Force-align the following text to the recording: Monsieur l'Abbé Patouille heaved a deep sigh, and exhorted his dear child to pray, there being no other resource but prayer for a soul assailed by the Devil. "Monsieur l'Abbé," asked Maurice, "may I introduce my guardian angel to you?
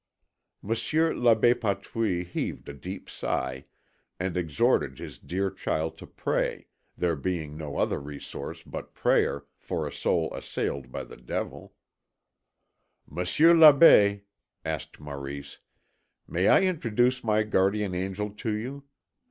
Monsieur 0.63 1.13
l'Abbé 1.13 1.53
Patouille 1.53 2.23
heaved 2.25 2.67
a 2.67 2.73
deep 2.73 3.07
sigh, 3.07 3.65
and 4.19 4.35
exhorted 4.35 4.97
his 4.97 5.19
dear 5.19 5.51
child 5.51 5.95
to 5.99 6.07
pray, 6.07 6.65
there 6.97 7.15
being 7.15 7.55
no 7.55 7.77
other 7.77 7.99
resource 7.99 8.63
but 8.63 8.95
prayer 8.95 9.45
for 9.59 9.87
a 9.87 9.91
soul 9.93 10.33
assailed 10.33 10.91
by 10.91 11.03
the 11.03 11.17
Devil. 11.17 11.75
"Monsieur 13.07 13.53
l'Abbé," 13.53 14.23
asked 14.65 14.99
Maurice, 14.99 15.59
"may 16.27 16.47
I 16.47 16.61
introduce 16.61 17.23
my 17.23 17.43
guardian 17.43 17.93
angel 17.93 18.31
to 18.31 18.49
you? 18.55 18.85